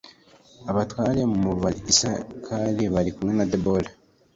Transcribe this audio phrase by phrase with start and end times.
[0.69, 3.89] abatware mu ba isakari bari kumwe na debora